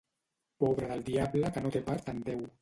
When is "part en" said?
1.91-2.25